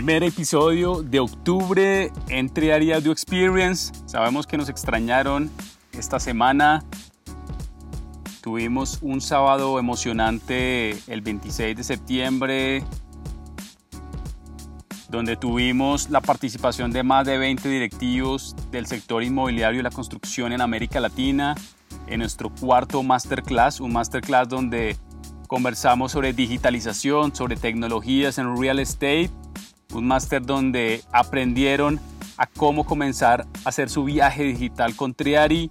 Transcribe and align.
Primer 0.00 0.24
episodio 0.24 1.02
de 1.02 1.20
octubre 1.20 2.10
en 2.28 2.48
Triari 2.48 2.90
Audio 2.90 3.12
Experience. 3.12 3.92
Sabemos 4.06 4.46
que 4.46 4.56
nos 4.56 4.70
extrañaron 4.70 5.50
esta 5.92 6.18
semana. 6.18 6.82
Tuvimos 8.40 9.00
un 9.02 9.20
sábado 9.20 9.78
emocionante 9.78 10.92
el 11.06 11.20
26 11.20 11.76
de 11.76 11.84
septiembre, 11.84 12.82
donde 15.10 15.36
tuvimos 15.36 16.08
la 16.08 16.22
participación 16.22 16.92
de 16.92 17.02
más 17.02 17.26
de 17.26 17.36
20 17.36 17.68
directivos 17.68 18.56
del 18.70 18.86
sector 18.86 19.22
inmobiliario 19.22 19.80
y 19.80 19.82
la 19.82 19.90
construcción 19.90 20.54
en 20.54 20.62
América 20.62 20.98
Latina 21.00 21.54
en 22.06 22.20
nuestro 22.20 22.48
cuarto 22.48 23.02
masterclass, 23.02 23.80
un 23.80 23.92
masterclass 23.92 24.48
donde 24.48 24.96
conversamos 25.46 26.12
sobre 26.12 26.32
digitalización, 26.32 27.36
sobre 27.36 27.56
tecnologías 27.56 28.38
en 28.38 28.56
real 28.56 28.78
estate 28.78 29.28
un 29.92 30.06
máster 30.06 30.44
donde 30.44 31.02
aprendieron 31.12 32.00
a 32.36 32.46
cómo 32.46 32.84
comenzar 32.84 33.46
a 33.64 33.68
hacer 33.68 33.90
su 33.90 34.04
viaje 34.04 34.44
digital 34.44 34.96
con 34.96 35.14
Triari 35.14 35.70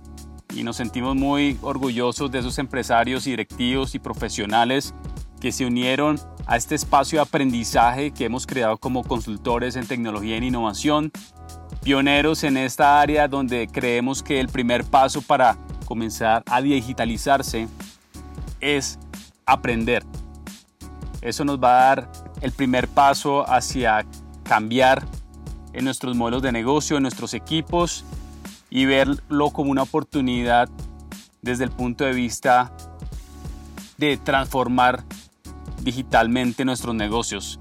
y 0.56 0.64
nos 0.64 0.78
sentimos 0.78 1.16
muy 1.16 1.58
orgullosos 1.62 2.32
de 2.32 2.40
esos 2.40 2.58
empresarios 2.58 3.26
directivos 3.26 3.96
y 3.96 4.00
profesionales 4.00 4.94
que 5.40 5.52
se 5.52 5.66
unieron 5.66 6.20
a 6.46 6.58
este 6.58 6.76
espacio 6.76 7.20
de 7.20 7.24
aprendizaje 7.24 8.12
que 8.12 8.26
hemos 8.26 8.46
creado 8.46 8.78
como 8.78 9.04
consultores 9.04 9.76
en 9.76 9.88
tecnología 9.88 10.38
e 10.38 10.46
innovación, 10.46 11.12
pioneros 11.84 12.44
en 12.44 12.58
esta 12.58 13.00
área 13.00 13.28
donde 13.28 13.68
creemos 13.72 14.22
que 14.22 14.40
el 14.40 14.50
primer 14.50 14.84
paso 14.84 15.22
para 15.22 15.58
comenzar 15.86 16.44
a 16.48 16.62
digitalizarse 16.62 17.68
es 18.60 19.00
aprender. 19.46 20.04
Eso 21.22 21.46
nos 21.46 21.60
va 21.60 21.72
a 21.72 21.96
dar 21.96 22.12
el 22.42 22.52
primer 22.52 22.88
paso 22.88 23.50
hacia 23.50 24.06
cambiar 24.44 25.06
en 25.74 25.86
nuestros 25.86 26.16
modelos 26.16 26.42
de 26.42 26.52
negocio, 26.52 26.98
en 26.98 27.04
nuestros 27.04 27.34
equipos 27.34 28.04
y 28.70 28.86
verlo 28.86 29.52
como 29.52 29.72
una 29.72 29.84
oportunidad 29.84 30.70
desde 31.42 31.64
el 31.64 31.72
punto 31.72 32.04
de 32.04 32.14
vista 32.14 32.72
de 33.98 34.18
transformar 34.18 35.04
digitalmente 35.82 36.66
nuestros 36.66 36.96
negocios. 36.96 37.60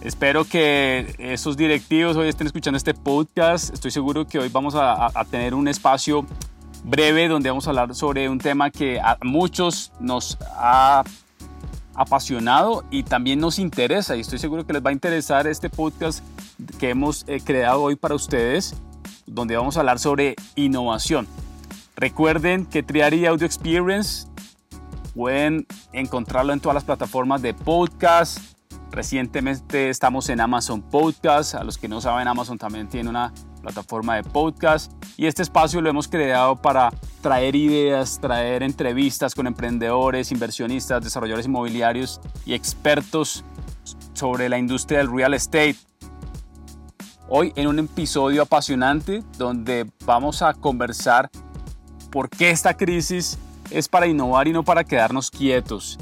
Espero 0.00 0.44
que 0.44 1.14
esos 1.18 1.56
directivos 1.56 2.16
hoy 2.16 2.28
estén 2.28 2.46
escuchando 2.46 2.78
este 2.78 2.94
podcast. 2.94 3.72
Estoy 3.72 3.90
seguro 3.90 4.26
que 4.26 4.38
hoy 4.38 4.48
vamos 4.48 4.74
a, 4.74 5.10
tener 5.30 5.54
un 5.54 5.68
espacio 5.68 6.24
breve 6.84 7.28
donde 7.28 7.50
vamos 7.50 7.66
a 7.66 7.70
hablar 7.70 7.94
sobre 7.94 8.28
un 8.28 8.38
tema 8.38 8.70
que 8.70 8.98
a 8.98 9.18
muchos 9.22 9.92
nos 10.00 10.38
ha 10.56 11.04
apasionado 11.94 12.84
y 12.90 13.02
también 13.02 13.40
nos 13.40 13.58
interesa 13.58 14.16
y 14.16 14.20
estoy 14.20 14.38
seguro 14.38 14.66
que 14.66 14.72
les 14.72 14.84
va 14.84 14.90
a 14.90 14.92
interesar 14.92 15.46
este 15.46 15.70
podcast 15.70 16.24
que 16.78 16.90
hemos 16.90 17.24
eh, 17.26 17.40
creado 17.44 17.82
hoy 17.82 17.96
para 17.96 18.14
ustedes 18.14 18.74
donde 19.26 19.56
vamos 19.56 19.76
a 19.76 19.80
hablar 19.80 19.98
sobre 19.98 20.36
innovación. 20.56 21.26
Recuerden 21.96 22.66
que 22.66 22.82
Triari 22.82 23.26
Audio 23.26 23.46
Experience 23.46 24.26
pueden 25.14 25.66
encontrarlo 25.92 26.52
en 26.52 26.60
todas 26.60 26.74
las 26.74 26.84
plataformas 26.84 27.42
de 27.42 27.54
podcast. 27.54 28.38
Recientemente 28.90 29.88
estamos 29.88 30.28
en 30.30 30.40
Amazon 30.40 30.82
Podcast. 30.82 31.54
A 31.54 31.62
los 31.62 31.78
que 31.78 31.86
no 31.86 32.00
saben, 32.00 32.26
Amazon 32.26 32.58
también 32.58 32.88
tiene 32.88 33.08
una 33.08 33.32
plataforma 33.62 34.16
de 34.16 34.24
podcast. 34.24 34.92
Y 35.16 35.26
este 35.26 35.42
espacio 35.42 35.80
lo 35.80 35.88
hemos 35.88 36.08
creado 36.08 36.56
para 36.56 36.90
traer 37.20 37.54
ideas, 37.54 38.18
traer 38.20 38.64
entrevistas 38.64 39.34
con 39.34 39.46
emprendedores, 39.46 40.32
inversionistas, 40.32 41.04
desarrolladores 41.04 41.46
inmobiliarios 41.46 42.20
y 42.44 42.54
expertos 42.54 43.44
sobre 44.12 44.48
la 44.48 44.58
industria 44.58 44.98
del 44.98 45.12
real 45.12 45.34
estate. 45.34 45.76
Hoy 47.28 47.52
en 47.54 47.68
un 47.68 47.78
episodio 47.78 48.42
apasionante 48.42 49.22
donde 49.38 49.86
vamos 50.04 50.42
a 50.42 50.52
conversar 50.52 51.30
por 52.10 52.28
qué 52.28 52.50
esta 52.50 52.74
crisis 52.74 53.38
es 53.70 53.88
para 53.88 54.08
innovar 54.08 54.48
y 54.48 54.52
no 54.52 54.64
para 54.64 54.82
quedarnos 54.82 55.30
quietos. 55.30 55.96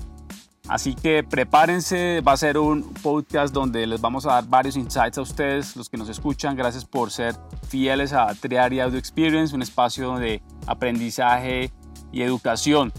Así 0.69 0.95
que 0.95 1.25
prepárense, 1.25 2.21
va 2.21 2.33
a 2.33 2.37
ser 2.37 2.59
un 2.59 2.83
podcast 3.03 3.55
donde 3.55 3.87
les 3.87 4.03
vamos 4.03 4.27
a 4.27 4.35
dar 4.35 4.47
varios 4.47 4.77
insights 4.77 5.17
a 5.17 5.23
ustedes, 5.23 5.75
los 5.77 5.89
que 5.89 5.97
nos 5.97 6.11
escuchan. 6.11 6.57
Gracias 6.57 6.85
por 6.85 7.11
ser 7.11 7.37
fieles 7.69 8.13
a 8.13 8.27
Triari 8.35 8.81
Audio 8.81 8.99
Experience, 8.99 9.55
un 9.55 9.63
espacio 9.63 10.17
de 10.19 10.43
aprendizaje 10.67 11.73
y 12.13 12.21
educación. 12.21 12.93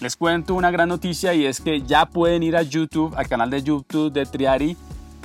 Les 0.00 0.16
cuento 0.16 0.56
una 0.56 0.72
gran 0.72 0.88
noticia 0.88 1.34
y 1.34 1.46
es 1.46 1.60
que 1.60 1.82
ya 1.82 2.06
pueden 2.06 2.42
ir 2.42 2.56
a 2.56 2.62
YouTube, 2.62 3.14
al 3.16 3.28
canal 3.28 3.50
de 3.50 3.62
YouTube 3.62 4.12
de 4.12 4.26
Triari, 4.26 4.76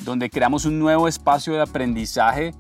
donde 0.04 0.30
creamos 0.30 0.66
un 0.66 0.78
nuevo 0.78 1.08
espacio 1.08 1.54
de 1.54 1.62
aprendizaje 1.62 2.54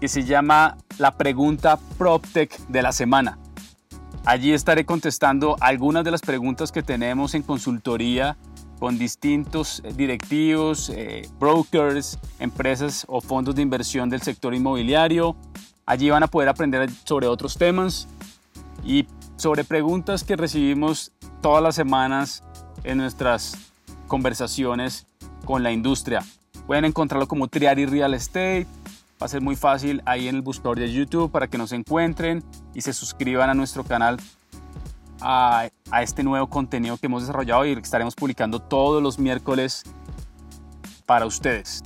que 0.00 0.08
se 0.08 0.24
llama 0.24 0.76
la 0.98 1.12
pregunta 1.12 1.78
PropTech 1.98 2.58
de 2.66 2.82
la 2.82 2.90
semana. 2.90 3.38
Allí 4.24 4.52
estaré 4.52 4.84
contestando 4.84 5.56
algunas 5.60 6.04
de 6.04 6.10
las 6.10 6.20
preguntas 6.20 6.72
que 6.72 6.82
tenemos 6.82 7.34
en 7.34 7.42
consultoría 7.42 8.36
con 8.78 8.98
distintos 8.98 9.80
eh, 9.84 9.92
directivos, 9.94 10.90
eh, 10.90 11.28
brokers, 11.38 12.18
empresas 12.38 13.04
o 13.08 13.20
fondos 13.20 13.54
de 13.54 13.62
inversión 13.62 14.08
del 14.08 14.22
sector 14.22 14.54
inmobiliario. 14.54 15.36
Allí 15.86 16.10
van 16.10 16.22
a 16.22 16.26
poder 16.26 16.48
aprender 16.48 16.90
sobre 17.04 17.26
otros 17.26 17.56
temas 17.56 18.08
y 18.84 19.06
sobre 19.36 19.64
preguntas 19.64 20.24
que 20.24 20.36
recibimos 20.36 21.12
todas 21.40 21.62
las 21.62 21.74
semanas 21.74 22.42
en 22.84 22.98
nuestras 22.98 23.56
conversaciones 24.06 25.06
con 25.44 25.62
la 25.62 25.72
industria. 25.72 26.24
Pueden 26.66 26.84
encontrarlo 26.84 27.28
como 27.28 27.48
Triari 27.48 27.86
Real 27.86 28.14
Estate. 28.14 28.66
Va 29.20 29.26
a 29.26 29.28
ser 29.28 29.40
muy 29.40 29.56
fácil 29.56 30.02
ahí 30.04 30.28
en 30.28 30.36
el 30.36 30.42
buscador 30.42 30.78
de 30.78 30.92
YouTube 30.92 31.30
para 31.30 31.46
que 31.46 31.56
nos 31.56 31.72
encuentren 31.72 32.44
y 32.74 32.82
se 32.82 32.92
suscriban 32.92 33.48
a 33.48 33.54
nuestro 33.54 33.84
canal 33.84 34.18
a, 35.20 35.68
este 36.02 36.22
nuevo 36.22 36.48
contenido 36.48 36.96
que 36.96 37.06
hemos 37.06 37.22
desarrollado 37.22 37.64
y 37.64 37.74
que 37.74 37.80
estaremos 37.80 38.14
publicando 38.14 38.60
todos 38.60 39.02
los 39.02 39.18
miércoles 39.18 39.84
para 41.06 41.26
ustedes. 41.26 41.82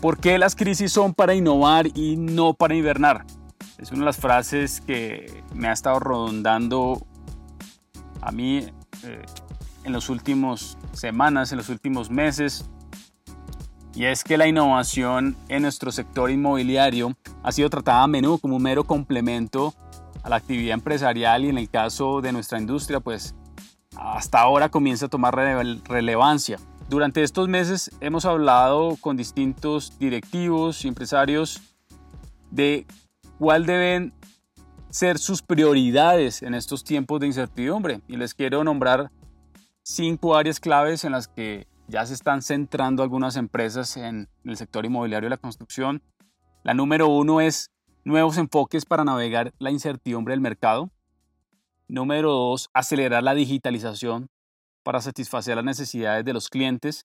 ¿Por 0.00 0.18
qué 0.18 0.38
las 0.38 0.54
crisis 0.54 0.92
son 0.92 1.14
para 1.14 1.34
innovar 1.34 1.86
y 1.94 2.16
no 2.16 2.54
para 2.54 2.74
hibernar? 2.74 3.24
Es 3.78 3.90
una 3.90 4.00
de 4.00 4.06
las 4.06 4.16
frases 4.18 4.80
que 4.80 5.42
me 5.54 5.68
ha 5.68 5.72
estado 5.72 5.98
rondando 5.98 7.06
a 8.20 8.30
mí 8.30 8.66
eh, 9.02 9.22
en 9.84 9.92
las 9.92 10.08
últimas 10.08 10.76
semanas, 10.92 11.52
en 11.52 11.58
los 11.58 11.68
últimos 11.68 12.10
meses. 12.10 12.68
Y 13.94 14.06
es 14.06 14.24
que 14.24 14.36
la 14.36 14.46
innovación 14.46 15.36
en 15.48 15.62
nuestro 15.62 15.92
sector 15.92 16.30
inmobiliario 16.30 17.14
ha 17.42 17.52
sido 17.52 17.70
tratada 17.70 18.02
a 18.02 18.06
menudo 18.08 18.38
como 18.38 18.56
un 18.56 18.62
mero 18.62 18.84
complemento 18.84 19.72
a 20.24 20.28
la 20.30 20.36
actividad 20.36 20.74
empresarial 20.74 21.44
y 21.44 21.50
en 21.50 21.58
el 21.58 21.68
caso 21.68 22.20
de 22.20 22.32
nuestra 22.32 22.58
industria, 22.58 22.98
pues 22.98 23.34
hasta 23.96 24.40
ahora 24.40 24.70
comienza 24.70 25.06
a 25.06 25.08
tomar 25.08 25.34
relevancia. 25.36 26.58
Durante 26.88 27.22
estos 27.22 27.48
meses 27.48 27.90
hemos 28.00 28.24
hablado 28.24 28.96
con 29.00 29.16
distintos 29.16 29.98
directivos 29.98 30.84
y 30.84 30.88
empresarios 30.88 31.60
de 32.50 32.86
cuál 33.38 33.66
deben 33.66 34.12
ser 34.90 35.18
sus 35.18 35.42
prioridades 35.42 36.42
en 36.42 36.54
estos 36.54 36.84
tiempos 36.84 37.20
de 37.20 37.26
incertidumbre 37.26 38.00
y 38.08 38.16
les 38.16 38.34
quiero 38.34 38.64
nombrar 38.64 39.10
cinco 39.82 40.36
áreas 40.36 40.60
claves 40.60 41.04
en 41.04 41.12
las 41.12 41.28
que 41.28 41.66
ya 41.88 42.06
se 42.06 42.14
están 42.14 42.42
centrando 42.42 43.02
algunas 43.02 43.36
empresas 43.36 43.96
en 43.96 44.28
el 44.44 44.56
sector 44.56 44.86
inmobiliario 44.86 45.26
y 45.26 45.30
la 45.30 45.36
construcción. 45.36 46.02
La 46.62 46.72
número 46.72 47.08
uno 47.08 47.40
es 47.40 47.70
nuevos 48.04 48.36
enfoques 48.36 48.84
para 48.84 49.04
navegar 49.04 49.52
la 49.58 49.70
incertidumbre 49.70 50.32
del 50.32 50.40
mercado. 50.40 50.90
Número 51.88 52.30
dos, 52.30 52.70
acelerar 52.72 53.22
la 53.22 53.34
digitalización 53.34 54.28
para 54.82 55.00
satisfacer 55.00 55.56
las 55.56 55.64
necesidades 55.64 56.24
de 56.24 56.32
los 56.32 56.48
clientes 56.48 57.06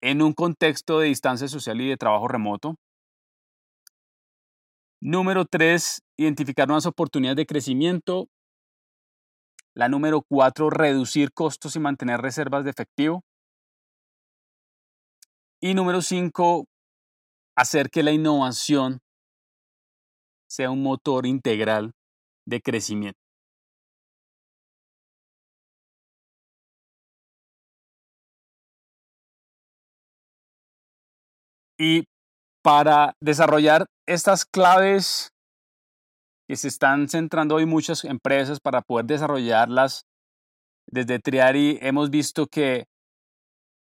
en 0.00 0.22
un 0.22 0.32
contexto 0.32 0.98
de 0.98 1.08
distancia 1.08 1.48
social 1.48 1.80
y 1.80 1.88
de 1.88 1.96
trabajo 1.96 2.26
remoto. 2.26 2.76
Número 5.02 5.44
tres, 5.44 6.02
identificar 6.16 6.68
nuevas 6.68 6.86
oportunidades 6.86 7.36
de 7.36 7.46
crecimiento. 7.46 8.28
La 9.74 9.88
número 9.88 10.22
cuatro, 10.22 10.68
reducir 10.68 11.32
costos 11.32 11.76
y 11.76 11.80
mantener 11.80 12.20
reservas 12.20 12.64
de 12.64 12.70
efectivo. 12.70 13.22
Y 15.60 15.74
número 15.74 16.00
cinco, 16.00 16.66
hacer 17.54 17.90
que 17.90 18.02
la 18.02 18.12
innovación 18.12 19.00
sea 20.50 20.70
un 20.70 20.82
motor 20.82 21.26
integral 21.26 21.92
de 22.46 22.60
crecimiento. 22.60 23.18
Y 31.78 32.04
para 32.62 33.14
desarrollar 33.22 33.86
estas 34.06 34.44
claves 34.44 35.30
que 36.46 36.56
se 36.56 36.68
están 36.68 37.08
centrando 37.08 37.54
hoy 37.54 37.64
muchas 37.64 38.04
empresas 38.04 38.58
para 38.60 38.82
poder 38.82 39.06
desarrollarlas, 39.06 40.02
desde 40.86 41.20
Triari 41.20 41.78
hemos 41.80 42.10
visto 42.10 42.46
que 42.46 42.84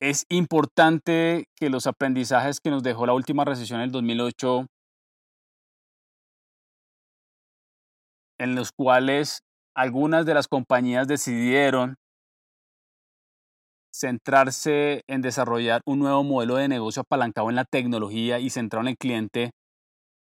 es 0.01 0.25
importante 0.30 1.45
que 1.56 1.69
los 1.69 1.86
aprendizajes 1.86 2.60
que 2.60 2.71
nos 2.71 2.83
dejó 2.83 3.06
la 3.06 3.13
última 3.13 3.45
recesión 3.45 3.80
en 3.80 3.86
el 3.86 3.92
2008, 3.92 4.65
en 8.39 8.56
los 8.56 8.71
cuales 8.71 9.39
algunas 9.75 10.25
de 10.25 10.33
las 10.33 10.47
compañías 10.47 11.07
decidieron 11.07 11.95
centrarse 13.94 15.03
en 15.07 15.21
desarrollar 15.21 15.81
un 15.85 16.00
nuevo 16.00 16.24
modelo 16.24 16.56
de 16.56 16.68
negocio 16.68 17.01
apalancado 17.01 17.50
en 17.50 17.56
la 17.56 17.65
tecnología 17.65 18.39
y 18.39 18.50
centrado 18.50 18.81
en 18.81 18.89
el 18.89 18.97
cliente, 18.97 19.51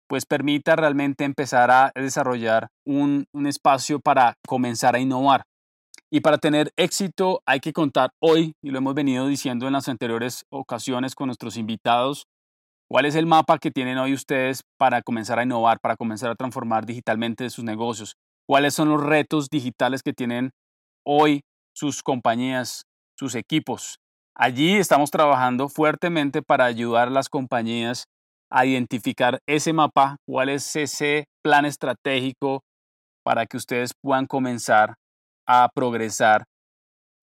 pues 0.09 0.25
permita 0.25 0.75
realmente 0.75 1.23
empezar 1.23 1.71
a 1.71 1.91
desarrollar 1.95 2.67
un, 2.85 3.25
un 3.33 3.47
espacio 3.47 3.99
para 3.99 4.35
comenzar 4.45 4.95
a 4.95 4.99
innovar. 4.99 5.43
Y 6.11 6.19
para 6.19 6.37
tener 6.37 6.73
éxito 6.75 7.41
hay 7.45 7.61
que 7.61 7.71
contar 7.71 8.09
hoy, 8.21 8.53
y 8.61 8.71
lo 8.71 8.79
hemos 8.79 8.93
venido 8.93 9.27
diciendo 9.27 9.67
en 9.67 9.73
las 9.73 9.87
anteriores 9.87 10.43
ocasiones 10.51 11.15
con 11.15 11.27
nuestros 11.27 11.55
invitados, 11.55 12.25
cuál 12.91 13.05
es 13.05 13.15
el 13.15 13.25
mapa 13.25 13.57
que 13.57 13.71
tienen 13.71 13.97
hoy 13.99 14.13
ustedes 14.13 14.63
para 14.77 15.01
comenzar 15.01 15.39
a 15.39 15.43
innovar, 15.43 15.79
para 15.79 15.95
comenzar 15.95 16.29
a 16.29 16.35
transformar 16.35 16.85
digitalmente 16.85 17.49
sus 17.49 17.63
negocios, 17.63 18.17
cuáles 18.45 18.73
son 18.73 18.89
los 18.89 19.01
retos 19.01 19.47
digitales 19.49 20.03
que 20.03 20.11
tienen 20.11 20.51
hoy 21.05 21.39
sus 21.73 22.03
compañías, 22.03 22.83
sus 23.17 23.35
equipos. 23.35 23.95
Allí 24.35 24.75
estamos 24.75 25.09
trabajando 25.09 25.69
fuertemente 25.69 26.41
para 26.41 26.65
ayudar 26.65 27.07
a 27.07 27.11
las 27.11 27.29
compañías 27.29 28.07
a 28.51 28.65
identificar 28.65 29.39
ese 29.47 29.71
mapa, 29.71 30.17
cuál 30.27 30.49
es 30.49 30.75
ese 30.75 31.23
plan 31.41 31.63
estratégico 31.63 32.59
para 33.23 33.45
que 33.45 33.55
ustedes 33.55 33.93
puedan 34.03 34.25
comenzar 34.25 34.95
a 35.47 35.69
progresar 35.73 36.43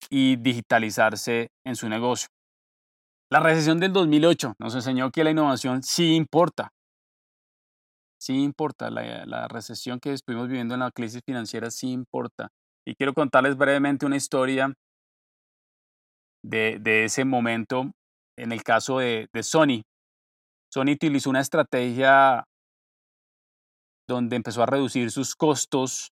y 0.09 0.35
digitalizarse 0.37 1.49
en 1.63 1.75
su 1.75 1.87
negocio. 1.89 2.27
La 3.31 3.39
recesión 3.39 3.79
del 3.79 3.93
2008 3.93 4.55
nos 4.57 4.73
enseñó 4.73 5.11
que 5.11 5.23
la 5.23 5.29
innovación 5.29 5.83
sí 5.83 6.15
importa. 6.15 6.71
Sí 8.19 8.41
importa. 8.41 8.89
La, 8.89 9.47
recesión 9.47 9.99
que 9.99 10.13
estuvimos 10.13 10.47
viviendo 10.47 10.73
en 10.73 10.79
la 10.79 10.91
crisis 10.91 11.21
financiera 11.23 11.69
sí 11.69 11.91
importa. 11.91 12.49
Y 12.87 12.95
quiero 12.95 13.13
contarles 13.13 13.55
brevemente 13.55 14.07
una 14.07 14.15
historia 14.15 14.73
de, 16.43 17.05
ese 17.05 17.23
momento 17.23 17.91
en 18.35 18.51
el 18.51 18.63
caso 18.63 18.97
de, 18.97 19.27
de 19.31 19.43
Sony. 19.43 19.83
Sony 20.73 20.93
utilizó 20.93 21.29
una 21.29 21.41
estrategia 21.41 22.45
donde 24.07 24.37
empezó 24.37 24.63
a 24.63 24.65
reducir 24.65 25.11
sus 25.11 25.35
costos 25.35 26.09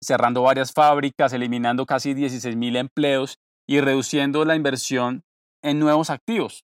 cerrando 0.00 0.42
varias 0.42 0.72
fábricas, 0.72 1.32
eliminando 1.32 1.86
casi 1.86 2.14
16 2.14 2.54
mil 2.56 2.76
empleos 2.76 3.36
y 3.66 3.80
reduciendo 3.80 4.44
la 4.44 4.56
inversión 4.56 5.22
en 5.62 5.78
nuevos 5.78 6.10
activos. 6.10 6.64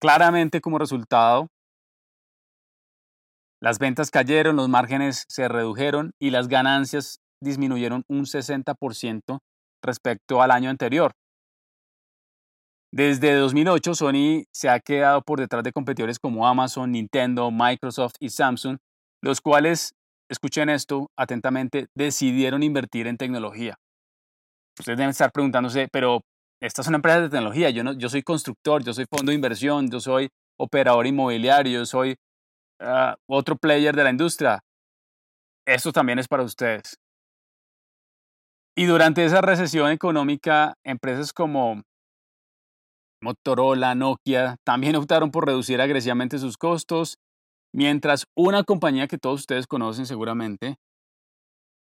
Claramente 0.00 0.60
como 0.60 0.78
resultado, 0.78 1.48
las 3.60 3.78
ventas 3.78 4.10
cayeron, 4.10 4.56
los 4.56 4.68
márgenes 4.68 5.24
se 5.28 5.48
redujeron 5.48 6.12
y 6.20 6.30
las 6.30 6.48
ganancias 6.48 7.20
disminuyeron 7.40 8.04
un 8.08 8.24
60% 8.24 9.38
respecto 9.82 10.42
al 10.42 10.50
año 10.50 10.68
anterior. 10.68 11.12
Desde 12.92 13.34
2008, 13.34 13.94
Sony 13.94 14.44
se 14.52 14.68
ha 14.68 14.80
quedado 14.80 15.22
por 15.22 15.40
detrás 15.40 15.62
de 15.64 15.72
competidores 15.72 16.18
como 16.18 16.46
Amazon, 16.46 16.92
Nintendo, 16.92 17.50
Microsoft 17.50 18.14
y 18.20 18.30
Samsung, 18.30 18.78
los 19.22 19.40
cuales 19.40 19.94
escuchen 20.30 20.68
esto 20.68 21.10
atentamente, 21.16 21.88
decidieron 21.94 22.62
invertir 22.62 23.06
en 23.06 23.16
tecnología. 23.16 23.76
Ustedes 24.78 24.98
deben 24.98 25.10
estar 25.10 25.32
preguntándose, 25.32 25.88
pero 25.90 26.20
estas 26.60 26.84
son 26.84 26.94
empresas 26.94 27.22
de 27.22 27.28
tecnología, 27.30 27.70
yo, 27.70 27.84
no, 27.84 27.92
yo 27.92 28.08
soy 28.08 28.22
constructor, 28.22 28.82
yo 28.82 28.92
soy 28.92 29.06
fondo 29.06 29.30
de 29.30 29.36
inversión, 29.36 29.90
yo 29.90 30.00
soy 30.00 30.28
operador 30.58 31.06
inmobiliario, 31.06 31.80
yo 31.80 31.86
soy 31.86 32.16
ah, 32.80 33.16
otro 33.28 33.56
player 33.56 33.94
de 33.94 34.04
la 34.04 34.10
industria. 34.10 34.60
Esto 35.66 35.92
también 35.92 36.18
es 36.18 36.28
para 36.28 36.42
ustedes. 36.42 36.98
Y 38.76 38.84
durante 38.84 39.24
esa 39.24 39.40
recesión 39.40 39.90
económica, 39.90 40.74
empresas 40.84 41.32
como 41.32 41.82
Motorola, 43.22 43.94
Nokia, 43.94 44.56
también 44.64 44.96
optaron 44.96 45.30
por 45.30 45.46
reducir 45.46 45.80
agresivamente 45.80 46.38
sus 46.38 46.58
costos 46.58 47.18
Mientras 47.76 48.24
una 48.34 48.64
compañía 48.64 49.06
que 49.06 49.18
todos 49.18 49.40
ustedes 49.40 49.66
conocen 49.66 50.06
seguramente, 50.06 50.76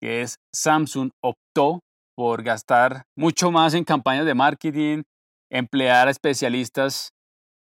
que 0.01 0.23
es 0.23 0.39
Samsung, 0.53 1.11
optó 1.23 1.83
por 2.17 2.43
gastar 2.43 3.05
mucho 3.17 3.51
más 3.51 3.75
en 3.75 3.85
campañas 3.85 4.27
de 4.27 4.35
marketing, 4.35 5.03
emplear 5.51 6.09
a 6.09 6.11
especialistas 6.11 7.13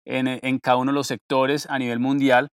en, 0.06 0.28
en 0.28 0.60
cada 0.60 0.78
uno 0.78 0.92
de 0.92 0.96
los 0.96 1.08
sectores 1.08 1.68
a 1.70 1.80
nivel 1.80 2.00
mundial. 2.00 2.50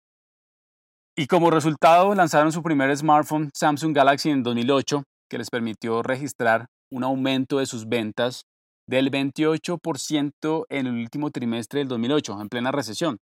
Y 1.17 1.27
como 1.27 1.49
resultado 1.49 2.13
lanzaron 2.13 2.51
su 2.51 2.61
primer 2.61 2.95
smartphone 2.95 3.49
Samsung 3.53 3.95
Galaxy 3.95 4.29
en 4.29 4.43
2008, 4.43 5.03
que 5.29 5.37
les 5.37 5.49
permitió 5.49 6.03
registrar 6.03 6.67
un 6.91 7.03
aumento 7.03 7.59
de 7.59 7.65
sus 7.65 7.87
ventas 7.87 8.43
del 8.87 9.09
28% 9.09 10.65
en 10.69 10.87
el 10.87 10.93
último 10.93 11.31
trimestre 11.31 11.79
del 11.79 11.87
2008, 11.87 12.41
en 12.41 12.49
plena 12.49 12.71
recesión 12.71 13.17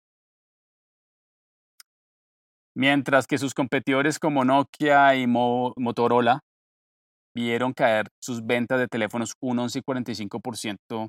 mientras 2.74 3.26
que 3.26 3.38
sus 3.38 3.54
competidores 3.54 4.18
como 4.18 4.44
Nokia 4.44 5.14
y 5.16 5.26
Motorola 5.26 6.40
vieron 7.34 7.72
caer 7.72 8.08
sus 8.20 8.44
ventas 8.44 8.78
de 8.78 8.88
teléfonos 8.88 9.34
un 9.40 9.58
11 9.58 9.78
y 9.78 9.82
45% 9.82 11.08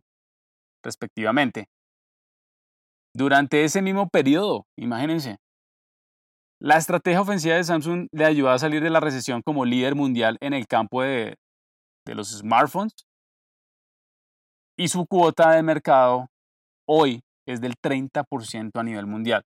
respectivamente. 0.84 1.66
Durante 3.14 3.64
ese 3.64 3.82
mismo 3.82 4.08
periodo, 4.10 4.66
imagínense, 4.78 5.38
la 6.62 6.78
estrategia 6.78 7.22
ofensiva 7.22 7.56
de 7.56 7.64
Samsung 7.64 8.08
le 8.12 8.26
ayudó 8.26 8.52
a 8.52 8.60
salir 8.60 8.82
de 8.84 8.90
la 8.90 9.00
recesión 9.00 9.42
como 9.44 9.66
líder 9.66 9.96
mundial 9.96 10.38
en 10.42 10.54
el 10.54 10.68
campo 10.68 11.02
de, 11.02 11.36
de 12.06 12.16
los 12.16 12.30
smartphones 12.30 12.94
y 14.78 14.88
su 14.88 15.06
cuota 15.06 15.52
de 15.52 15.64
mercado 15.64 16.28
hoy 16.88 17.22
es 17.48 17.62
del 17.62 17.76
30% 17.84 18.72
a 18.74 18.84
nivel 18.84 19.08
mundial. 19.08 19.44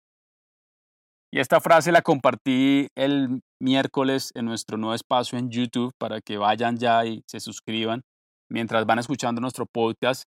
Y 1.32 1.40
esta 1.40 1.60
frase 1.60 1.92
la 1.92 2.02
compartí 2.02 2.88
el 2.94 3.40
miércoles 3.62 4.32
en 4.34 4.44
nuestro 4.44 4.76
nuevo 4.76 4.94
espacio 4.94 5.38
en 5.38 5.48
YouTube 5.48 5.92
para 5.98 6.20
que 6.20 6.36
vayan 6.36 6.76
ya 6.76 7.06
y 7.06 7.22
se 7.28 7.38
suscriban 7.38 8.02
mientras 8.50 8.84
van 8.84 8.98
escuchando 8.98 9.40
nuestro 9.40 9.66
podcast. 9.66 10.24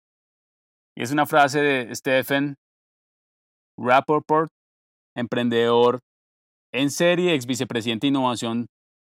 Y 0.97 1.03
es 1.03 1.11
una 1.11 1.27
frase 1.27 1.61
de 1.61 1.95
Stephen 1.95 2.57
Rappaport, 3.79 4.51
emprendedor 5.17 6.01
en 6.75 6.91
serie, 6.91 7.35
ex 7.35 7.47
vicepresidente 7.47 8.07
de 8.07 8.09
innovación 8.09 8.67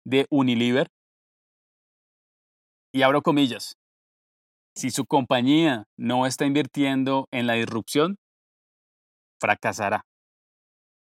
de 0.05 0.25
Unilever. 0.29 0.87
Y 2.93 3.01
abro 3.01 3.21
comillas. 3.23 3.73
Si 4.75 4.91
su 4.91 5.05
compañía 5.05 5.85
no 5.97 6.25
está 6.27 6.45
invirtiendo 6.45 7.27
en 7.31 7.47
la 7.47 7.53
disrupción, 7.53 8.17
fracasará. 9.41 10.03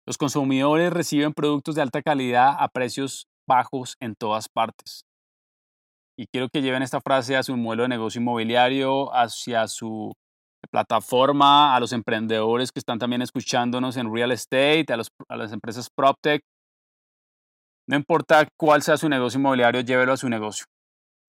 Los 0.08 0.16
consumidores 0.16 0.90
reciben 0.90 1.34
productos 1.34 1.74
de 1.74 1.82
alta 1.82 2.00
calidad 2.00 2.56
a 2.58 2.68
precios 2.68 3.26
bajos 3.46 3.94
en 4.00 4.14
todas 4.14 4.48
partes. 4.48 5.04
Y 6.18 6.24
quiero 6.32 6.48
que 6.48 6.62
lleven 6.62 6.82
esta 6.82 7.02
frase 7.02 7.36
a 7.36 7.42
su 7.42 7.54
modelo 7.58 7.82
de 7.82 7.90
negocio 7.90 8.18
inmobiliario, 8.18 9.14
hacia 9.14 9.68
su 9.68 10.14
plataforma, 10.70 11.76
a 11.76 11.80
los 11.80 11.92
emprendedores 11.92 12.72
que 12.72 12.78
están 12.78 12.98
también 12.98 13.20
escuchándonos 13.20 13.98
en 13.98 14.10
real 14.10 14.32
estate, 14.32 14.86
a, 14.88 14.96
a 15.28 15.36
las 15.36 15.52
empresas 15.52 15.90
PropTech. 15.94 16.40
No 17.86 17.94
importa 17.94 18.48
cuál 18.58 18.80
sea 18.80 18.96
su 18.96 19.10
negocio 19.10 19.38
inmobiliario, 19.38 19.82
llévelo 19.82 20.14
a 20.14 20.16
su 20.16 20.30
negocio. 20.30 20.64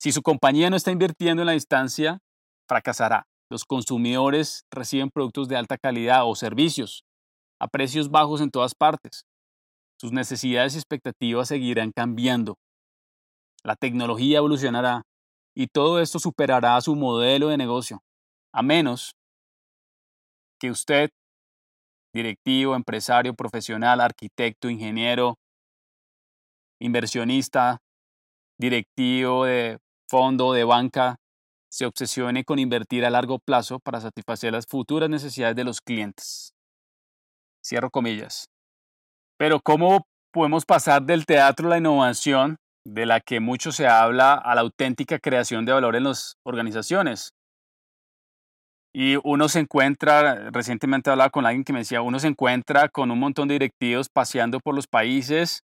Si 0.02 0.14
su 0.14 0.22
compañía 0.22 0.70
no 0.70 0.78
está 0.78 0.92
invirtiendo 0.92 1.42
en 1.42 1.48
la 1.48 1.52
distancia, 1.52 2.20
fracasará. 2.66 3.26
Los 3.52 3.66
consumidores 3.66 4.62
reciben 4.72 5.10
productos 5.10 5.50
de 5.50 5.58
alta 5.58 5.78
calidad 5.78 6.22
o 6.26 6.34
servicios 6.34 7.04
a 7.60 7.68
precios 7.68 8.10
bajos 8.10 8.42
en 8.42 8.52
todas 8.52 8.74
partes. 8.74 9.26
Sus 10.00 10.12
necesidades 10.12 10.76
y 10.76 10.78
expectativas 10.78 11.50
seguirán 11.50 11.92
cambiando. 11.92 12.56
La 13.64 13.76
tecnología 13.76 14.38
evolucionará 14.38 15.04
y 15.56 15.68
todo 15.68 16.00
esto 16.00 16.20
superará 16.20 16.80
su 16.80 16.96
modelo 16.96 17.50
de 17.50 17.58
negocio, 17.58 18.02
a 18.54 18.62
menos 18.62 19.14
que 20.60 20.72
usted, 20.72 21.10
directivo, 22.14 22.76
empresario, 22.76 23.34
profesional, 23.34 24.00
arquitecto, 24.00 24.70
ingeniero, 24.70 25.36
inversionista, 26.80 27.80
directivo 28.58 29.46
de 29.46 29.80
fondo, 30.10 30.54
de 30.54 30.64
banca, 30.64 31.18
se 31.70 31.86
obsesione 31.86 32.44
con 32.44 32.58
invertir 32.58 33.06
a 33.06 33.10
largo 33.10 33.40
plazo 33.40 33.80
para 33.80 34.02
satisfacer 34.02 34.54
las 34.54 34.66
futuras 34.66 35.10
necesidades 35.10 35.56
de 35.56 35.64
los 35.64 35.82
clientes. 35.82 36.54
Cierro 37.70 37.92
comillas. 37.92 38.50
Pero 39.38 39.60
¿cómo 39.60 40.08
podemos 40.34 40.66
pasar 40.66 41.04
del 41.04 41.28
teatro 41.28 41.68
a 41.68 41.70
la 41.70 41.78
innovación, 41.78 42.56
de 42.84 43.06
la 43.06 43.20
que 43.20 43.40
mucho 43.40 43.72
se 43.72 43.88
habla, 43.88 44.34
a 44.34 44.56
la 44.56 44.62
auténtica 44.62 45.20
creación 45.20 45.66
de 45.66 45.74
valor 45.74 45.96
en 45.96 46.06
las 46.06 46.34
organizaciones? 46.44 47.30
Y 48.92 49.18
uno 49.24 49.50
se 49.50 49.60
encuentra, 49.60 50.50
recientemente 50.50 51.12
hablaba 51.12 51.30
con 51.30 51.46
alguien 51.46 51.64
que 51.64 51.74
me 51.74 51.80
decía, 51.80 52.02
uno 52.02 52.18
se 52.18 52.30
encuentra 52.30 52.90
con 52.90 53.12
un 53.12 53.20
montón 53.20 53.48
de 53.48 53.54
directivos 53.54 54.10
paseando 54.10 54.60
por 54.60 54.74
los 54.74 54.88
países, 54.88 55.62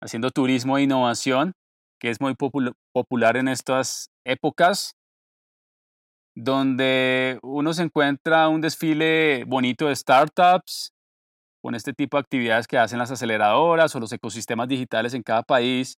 haciendo 0.00 0.30
turismo 0.30 0.78
e 0.78 0.82
innovación, 0.82 1.54
que 1.98 2.10
es 2.10 2.20
muy 2.20 2.36
popular 2.92 3.36
en 3.36 3.48
estas 3.48 4.10
épocas, 4.24 4.92
donde 6.36 7.38
uno 7.42 7.72
se 7.72 7.82
encuentra 7.82 8.48
un 8.48 8.60
desfile 8.60 9.44
bonito 9.44 9.86
de 9.86 9.96
startups, 9.96 10.92
con 11.64 11.74
este 11.74 11.94
tipo 11.94 12.18
de 12.18 12.20
actividades 12.20 12.66
que 12.66 12.76
hacen 12.76 12.98
las 12.98 13.10
aceleradoras 13.10 13.94
o 13.96 14.00
los 14.00 14.12
ecosistemas 14.12 14.68
digitales 14.68 15.14
en 15.14 15.22
cada 15.22 15.42
país. 15.42 15.96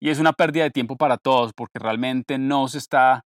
Y 0.00 0.10
es 0.10 0.20
una 0.20 0.32
pérdida 0.32 0.62
de 0.62 0.70
tiempo 0.70 0.96
para 0.96 1.16
todos 1.16 1.52
porque 1.52 1.80
realmente 1.80 2.38
no 2.38 2.68
se 2.68 2.78
está 2.78 3.22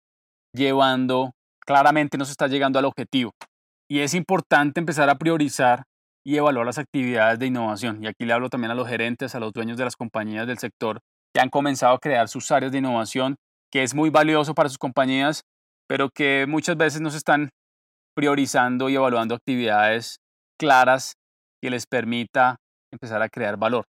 llevando, 0.53 1.31
claramente 1.65 2.19
no 2.19 2.25
se 2.25 2.33
está 2.33 2.47
llegando 2.47 2.77
al 2.77 2.85
objetivo. 2.85 3.31
Y 3.89 4.01
es 4.01 4.13
importante 4.13 4.79
empezar 4.79 5.09
a 5.09 5.15
priorizar 5.15 5.85
y 6.23 6.37
evaluar 6.37 6.67
las 6.67 6.77
actividades 6.77 7.39
de 7.39 7.47
innovación. 7.47 8.03
Y 8.03 8.07
aquí 8.07 8.25
le 8.25 8.33
hablo 8.33 8.49
también 8.49 8.69
a 8.69 8.75
los 8.75 8.87
gerentes, 8.87 9.33
a 9.33 9.39
los 9.39 9.51
dueños 9.51 9.77
de 9.77 9.85
las 9.85 9.95
compañías 9.95 10.45
del 10.45 10.59
sector 10.59 10.99
que 11.33 11.41
han 11.41 11.49
comenzado 11.49 11.95
a 11.95 11.99
crear 11.99 12.27
sus 12.27 12.51
áreas 12.51 12.71
de 12.71 12.77
innovación, 12.77 13.37
que 13.71 13.81
es 13.81 13.95
muy 13.95 14.11
valioso 14.11 14.53
para 14.53 14.69
sus 14.69 14.77
compañías, 14.77 15.41
pero 15.89 16.09
que 16.11 16.45
muchas 16.47 16.77
veces 16.77 17.01
no 17.01 17.09
se 17.09 17.17
están 17.17 17.49
priorizando 18.15 18.89
y 18.89 18.95
evaluando 18.95 19.33
actividades 19.33 20.19
claras 20.59 21.13
que 21.61 21.71
les 21.71 21.87
permita 21.87 22.57
empezar 22.93 23.21
a 23.21 23.29
crear 23.29 23.57
valor. 23.57 23.85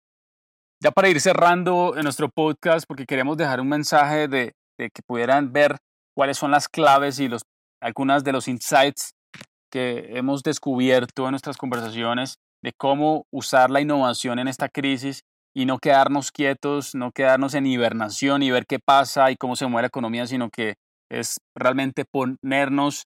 Ya 0.84 0.92
para 0.92 1.10
ir 1.10 1.22
cerrando 1.22 1.94
en 1.96 2.04
nuestro 2.04 2.30
podcast, 2.30 2.86
porque 2.86 3.06
queremos 3.06 3.38
dejar 3.38 3.62
un 3.62 3.70
mensaje 3.70 4.28
de, 4.28 4.52
que 4.78 5.02
pudieran 5.08 5.54
ver 5.54 5.78
cuáles 6.16 6.38
son 6.38 6.52
las 6.52 6.68
claves 6.68 7.20
y 7.20 7.30
los, 7.30 7.44
algunas 7.82 8.24
de 8.25 8.34
los 8.34 8.50
insights 8.50 9.12
que 9.72 10.18
hemos 10.18 10.44
descubierto 10.44 11.25
en 11.25 11.32
nuestras 11.32 11.56
conversaciones 11.56 12.36
de 12.62 12.74
cómo 12.78 13.24
usar 13.32 13.70
la 13.72 13.80
innovación 13.80 14.40
en 14.40 14.48
esta 14.48 14.68
crisis 14.68 15.22
y 15.56 15.66
no 15.66 15.78
quedarnos 15.78 16.32
quietos, 16.32 16.94
no 16.94 17.12
quedarnos 17.12 17.54
en 17.54 17.66
hibernación 17.66 18.44
y 18.44 18.52
ver 18.52 18.66
qué 18.66 18.80
pasa 18.80 19.32
y 19.32 19.38
cómo 19.38 19.56
se 19.56 19.66
mueve 19.68 19.84
la 19.84 19.88
economía, 19.88 20.28
sino 20.28 20.50
que 20.50 20.75
es 21.10 21.40
realmente 21.56 22.06
ponernos 22.06 23.04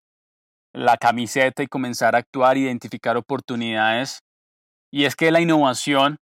la 0.73 0.97
camiseta 0.97 1.63
y 1.63 1.67
comenzar 1.67 2.15
a 2.15 2.19
actuar, 2.19 2.57
identificar 2.57 3.17
oportunidades 3.17 4.19
y 4.91 5.05
es 5.05 5.15
que 5.15 5.31
la 5.31 5.41
innovación 5.41 6.17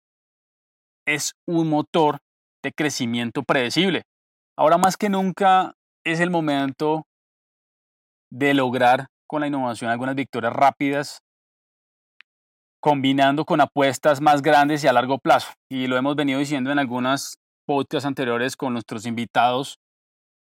es 1.07 1.33
un 1.49 1.69
motor 1.69 2.19
de 2.63 2.73
crecimiento 2.73 3.43
predecible. 3.43 4.03
Ahora 4.57 4.79
más 4.79 4.97
que 4.97 5.09
nunca 5.09 5.75
es 6.05 6.21
el 6.21 6.31
momento 6.31 7.07
de 8.31 8.55
lograr 8.55 9.07
con 9.27 9.41
la 9.41 9.49
innovación 9.49 9.91
algunas 9.91 10.15
victorias 10.15 10.53
rápidas, 10.53 11.19
combinando 12.81 13.45
con 13.45 13.61
apuestas 13.61 14.21
más 14.21 14.43
grandes 14.43 14.85
y 14.85 14.89
a 14.89 14.93
largo 14.93 15.19
plazo. 15.19 15.53
Y 15.71 15.87
lo 15.87 15.97
hemos 15.97 16.15
venido 16.17 16.39
diciendo 16.39 16.71
en 16.71 16.79
algunas 16.79 17.37
podcasts 17.67 18.07
anteriores 18.07 18.57
con 18.57 18.73
nuestros 18.73 19.07
invitados. 19.07 19.79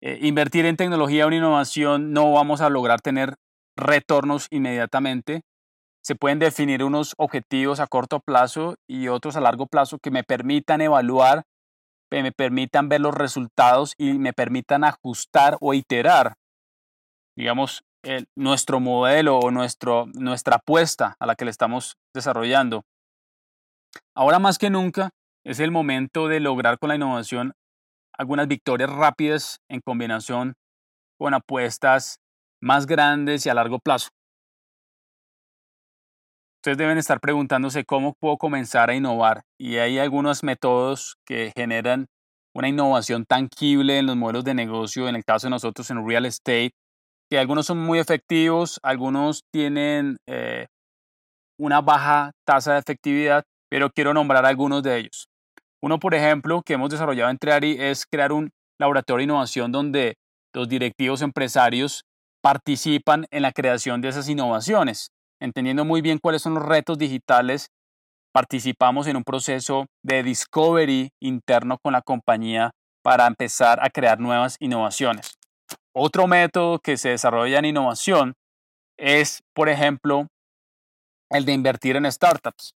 Eh, 0.02 0.20
invertir 0.22 0.66
en 0.66 0.78
tecnología 0.78 1.26
o 1.26 1.30
en 1.30 1.36
innovación 1.36 2.14
no 2.14 2.32
vamos 2.32 2.62
a 2.62 2.70
lograr 2.70 3.02
tener 3.02 3.36
retornos 3.78 4.48
inmediatamente, 4.52 5.42
se 6.04 6.16
pueden 6.16 6.38
definir 6.38 6.84
unos 6.84 7.16
objetivos 7.18 7.80
a 7.80 7.88
corto 7.88 8.20
plazo 8.20 8.76
y 8.88 9.08
otros 9.08 9.36
a 9.36 9.42
largo 9.42 9.66
plazo 9.66 9.98
que 9.98 10.12
me 10.12 10.24
permitan 10.24 10.82
evaluar, 10.82 11.44
que 12.12 12.22
me 12.22 12.32
permitan 12.32 12.90
ver 12.90 13.02
los 13.02 13.16
resultados 13.16 13.96
y 13.98 14.14
me 14.14 14.32
permitan 14.32 14.84
ajustar 14.84 15.58
o 15.62 15.74
iterar, 15.74 16.36
digamos, 17.36 17.84
nuestro 18.36 18.80
modelo 18.80 19.40
o 19.40 19.50
nuestro, 19.50 20.06
nuestra 20.14 20.58
apuesta 20.58 21.16
a 21.20 21.26
la 21.26 21.36
que 21.36 21.46
le 21.46 21.52
estamos 21.52 21.98
desarrollando. 22.14 22.84
Ahora 24.16 24.38
más 24.38 24.60
que 24.60 24.70
nunca 24.70 25.10
es 25.44 25.60
el 25.60 25.72
momento 25.72 26.28
de 26.28 26.40
lograr 26.40 26.78
con 26.78 26.90
la 26.90 26.96
innovación 26.96 27.54
algunas 28.18 28.48
victorias 28.48 28.90
rápidas 28.90 29.60
en 29.70 29.82
combinación 29.82 30.54
con 31.18 31.34
apuestas 31.34 32.18
más 32.62 32.86
grandes 32.86 33.46
y 33.46 33.50
a 33.50 33.54
largo 33.54 33.80
plazo. 33.80 34.10
Ustedes 36.60 36.78
deben 36.78 36.98
estar 36.98 37.20
preguntándose 37.20 37.86
cómo 37.86 38.14
puedo 38.20 38.38
comenzar 38.38 38.90
a 38.90 38.96
innovar 38.96 39.44
y 39.60 39.78
hay 39.78 40.00
algunos 40.00 40.44
métodos 40.44 41.16
que 41.26 41.52
generan 41.56 42.08
una 42.56 42.70
innovación 42.70 43.26
tangible 43.26 44.00
en 44.00 44.08
los 44.08 44.16
modelos 44.16 44.46
de 44.46 44.56
negocio, 44.56 45.08
en 45.08 45.16
el 45.16 45.24
caso 45.24 45.48
de 45.48 45.52
nosotros 45.52 45.92
en 45.92 46.08
real 46.08 46.26
estate, 46.26 46.72
que 47.30 47.38
algunos 47.38 47.68
son 47.68 47.80
muy 47.80 48.00
efectivos, 48.00 48.80
algunos 48.82 49.44
tienen 49.52 50.18
eh, 50.28 50.68
una 51.60 51.82
baja 51.82 52.32
tasa 52.48 52.74
de 52.74 52.80
efectividad, 52.80 53.44
pero 53.70 53.90
quiero 53.92 54.14
nombrar 54.14 54.46
algunos 54.46 54.84
de 54.84 54.98
ellos. 54.98 55.28
Uno, 55.86 56.00
por 56.00 56.16
ejemplo, 56.16 56.64
que 56.64 56.74
hemos 56.74 56.90
desarrollado 56.90 57.30
en 57.30 57.38
Treari 57.38 57.78
es 57.80 58.08
crear 58.08 58.32
un 58.32 58.50
laboratorio 58.80 59.20
de 59.20 59.24
innovación 59.26 59.72
donde 59.72 60.16
los 60.52 60.68
directivos 60.68 61.22
empresarios 61.22 62.06
participan 62.42 63.28
en 63.30 63.44
la 63.44 63.52
creación 63.52 64.02
de 64.02 64.08
esas 64.08 64.28
innovaciones 64.28 65.12
entendiendo 65.40 65.86
muy 65.86 66.02
bien 66.02 66.18
cuáles 66.18 66.42
son 66.42 66.56
los 66.56 66.66
retos 66.66 66.98
digitales, 66.98 67.68
participamos 68.34 69.06
en 69.06 69.18
un 69.18 69.24
proceso 69.24 69.86
de 70.04 70.24
discovery 70.24 71.10
interno 71.22 71.78
con 71.78 71.94
la 71.94 72.02
compañía 72.02 72.72
para 73.04 73.28
empezar 73.28 73.78
a 73.84 73.92
crear 73.92 74.20
nuevas 74.20 74.56
innovaciones. 74.60 75.38
Otro 75.94 76.26
método 76.26 76.80
que 76.80 76.98
se 76.98 77.10
desarrolla 77.10 77.60
en 77.60 77.66
innovación 77.66 78.34
es, 78.98 79.44
por 79.54 79.70
ejemplo, 79.70 80.26
el 81.30 81.46
de 81.46 81.54
invertir 81.54 81.96
en 81.96 82.12
startups. 82.12 82.74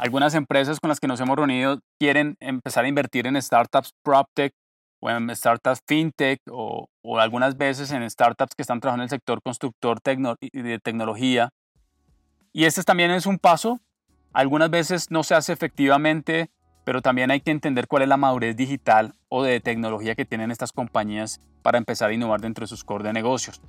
Algunas 0.00 0.34
empresas 0.34 0.78
con 0.78 0.88
las 0.88 1.00
que 1.00 1.06
nos 1.06 1.20
hemos 1.20 1.36
reunido 1.36 1.80
quieren 1.98 2.36
empezar 2.40 2.84
a 2.84 2.88
invertir 2.88 3.26
en 3.26 3.40
startups 3.40 3.94
PropTech 4.02 4.52
o 5.00 5.10
en 5.10 5.34
startups 5.34 5.80
FinTech 5.86 6.40
o, 6.50 6.88
o 7.02 7.18
algunas 7.18 7.56
veces 7.56 7.90
en 7.92 8.08
startups 8.08 8.54
que 8.54 8.62
están 8.62 8.80
trabajando 8.80 9.02
en 9.02 9.06
el 9.06 9.10
sector 9.10 9.40
constructor 9.42 9.98
de 10.02 10.78
tecnología 10.80 11.50
y 12.56 12.64
este 12.64 12.82
también 12.84 13.10
es 13.10 13.26
un 13.26 13.38
paso. 13.38 13.80
Algunas 14.32 14.70
veces 14.70 15.10
no 15.10 15.22
se 15.24 15.34
hace 15.34 15.52
efectivamente, 15.52 16.50
pero 16.84 17.02
también 17.02 17.30
hay 17.30 17.42
que 17.42 17.50
entender 17.50 17.86
cuál 17.86 18.04
es 18.04 18.08
la 18.08 18.16
madurez 18.16 18.56
digital 18.56 19.12
o 19.28 19.42
de 19.42 19.60
tecnología 19.60 20.14
que 20.14 20.24
tienen 20.24 20.50
estas 20.50 20.72
compañías 20.72 21.38
para 21.60 21.76
empezar 21.76 22.08
a 22.08 22.14
innovar 22.14 22.40
dentro 22.40 22.62
de 22.62 22.68
sus 22.68 22.82
core 22.82 23.04
de 23.04 23.12
negocios. 23.12 23.60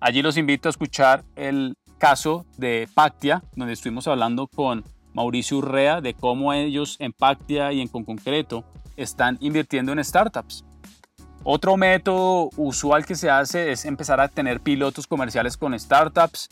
Allí 0.00 0.20
los 0.20 0.36
invito 0.36 0.68
a 0.68 0.70
escuchar 0.70 1.24
el 1.34 1.78
caso 1.96 2.44
de 2.58 2.86
Pactia, 2.92 3.42
donde 3.54 3.72
estuvimos 3.72 4.06
hablando 4.06 4.48
con 4.48 4.84
Mauricio 5.16 5.58
Urrea 5.58 6.00
de 6.00 6.14
cómo 6.14 6.52
ellos 6.52 6.94
en 7.00 7.12
Pactia 7.12 7.72
y 7.72 7.80
en 7.80 7.88
concreto 7.88 8.62
están 8.96 9.36
invirtiendo 9.40 9.92
en 9.92 10.04
startups. 10.04 10.64
Otro 11.42 11.76
método 11.76 12.50
usual 12.56 13.04
que 13.04 13.16
se 13.16 13.30
hace 13.30 13.72
es 13.72 13.84
empezar 13.84 14.20
a 14.20 14.28
tener 14.28 14.60
pilotos 14.60 15.08
comerciales 15.08 15.56
con 15.56 15.76
startups 15.76 16.48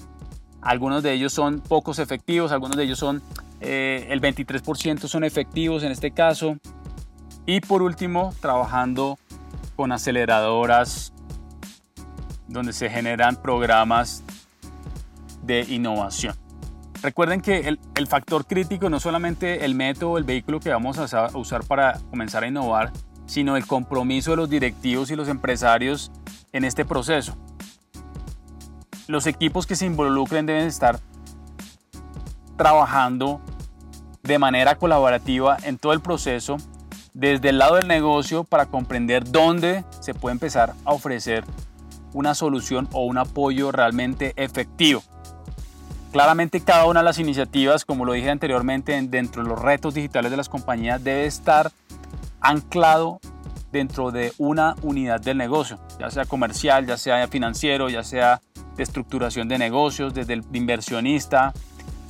algunos 0.65 1.03
de 1.03 1.13
ellos 1.13 1.35
son 1.35 1.61
pocos 1.61 1.99
efectivos, 1.99 2.51
algunos 2.51 2.79
de 2.79 2.85
ellos 2.85 2.99
son 2.99 3.23
eh, 3.61 4.07
el 4.09 4.23
23% 4.23 5.07
son 5.09 5.23
efectivos 5.23 5.83
en 5.83 5.93
este 5.93 6.11
caso. 6.11 6.57
Y 7.45 7.61
por 7.61 7.83
último, 7.83 8.35
trabajando 8.41 9.19
con 9.77 9.93
aceleradoras 9.93 11.13
donde 12.49 12.73
se 12.73 12.89
generan 12.89 13.37
programas 13.37 14.23
de 15.43 15.61
innovación. 15.69 16.44
Recuerden 17.05 17.41
que 17.41 17.69
el, 17.69 18.07
factor 18.09 18.47
crítico 18.47 18.91
no 18.91 18.99
solamente 18.99 19.65
el 19.65 19.77
método 19.77 20.19
el 20.19 20.25
vehículo 20.25 20.59
que 20.59 20.71
vamos 20.71 20.99
a 20.99 21.31
usar 21.37 21.63
para 21.65 22.01
comenzar 22.11 22.43
a 22.43 22.49
innovar, 22.49 22.93
sino 23.27 23.57
el 23.57 23.67
compromiso 23.67 24.33
de 24.33 24.39
los 24.39 24.51
directivos 24.51 25.13
y 25.13 25.17
los 25.17 25.29
empresarios 25.29 26.11
en 26.53 26.65
este 26.65 26.85
proceso 26.85 27.37
los 29.07 29.27
equipos 29.27 29.67
que 29.67 29.77
se 29.77 29.87
involucren 29.87 30.47
deben 30.47 30.67
estar 30.67 30.99
trabajando 32.57 33.41
de 34.23 34.39
manera 34.39 34.77
colaborativa 34.77 35.57
en 35.65 35.77
todo 35.77 35.93
el 35.93 36.01
proceso, 36.01 36.57
desde 37.13 37.51
el 37.51 37.59
lado 37.59 37.77
del 37.77 37.89
negocio 37.89 38.45
para 38.45 38.67
comprender 38.67 39.31
dónde 39.31 39.85
se 40.01 40.15
puede 40.15 40.33
empezar 40.33 40.75
a 40.85 40.93
ofrecer 40.93 41.45
una 42.13 42.35
solución 42.35 42.89
o 42.93 43.05
un 43.05 43.19
apoyo 43.19 43.73
realmente 43.73 44.33
efectivo. 44.37 45.03
Claramente 46.15 46.61
cada 46.61 46.87
una 46.87 47.01
de 47.01 47.07
las 47.07 47.19
iniciativas, 47.19 47.85
como 47.85 48.05
lo 48.05 48.13
dije 48.13 48.31
anteriormente, 48.31 48.97
dentro 49.09 49.43
de 49.43 49.49
los 49.49 49.61
retos 49.61 49.95
digitales 49.95 50.31
de 50.31 50.37
las 50.37 50.49
compañías 50.49 51.03
debe 51.03 51.27
estar 51.27 51.73
anclado 52.41 53.19
dentro 53.73 54.13
de 54.13 54.33
una 54.39 54.77
unidad 54.83 55.21
del 55.21 55.39
negocio, 55.39 55.81
ya 55.99 56.13
sea 56.13 56.25
comercial, 56.25 56.87
ya 56.87 56.97
sea 56.99 57.27
financiero, 57.27 57.89
ya 57.89 58.05
sea 58.05 58.41
de 58.77 58.85
estructuración 58.85 59.49
de 59.49 59.59
negocios, 59.59 60.15
desde 60.15 60.35
el 60.35 60.45
inversionista, 60.53 61.53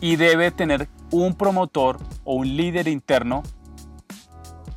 y 0.02 0.16
debe 0.16 0.50
tener 0.50 0.86
un 1.10 1.32
promotor 1.34 1.96
o 2.24 2.34
un 2.34 2.58
líder 2.58 2.88
interno 2.88 3.42